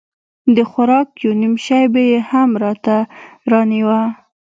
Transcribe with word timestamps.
د 0.55 0.57
خوراک 0.69 1.07
يو 1.23 1.31
نيم 1.41 1.55
شى 1.65 1.81
به 1.93 2.01
يې 2.11 2.19
هم 2.29 2.49
راته 2.63 2.95
رانيوه. 3.51 4.01